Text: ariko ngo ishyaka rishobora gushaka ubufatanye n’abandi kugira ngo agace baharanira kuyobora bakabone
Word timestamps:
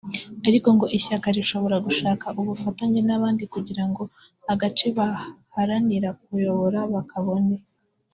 ariko 0.47 0.67
ngo 0.75 0.85
ishyaka 0.97 1.27
rishobora 1.37 1.77
gushaka 1.85 2.25
ubufatanye 2.41 2.99
n’abandi 3.07 3.43
kugira 3.53 3.83
ngo 3.89 4.03
agace 4.53 4.85
baharanira 4.97 6.09
kuyobora 6.23 6.79
bakabone 6.95 7.55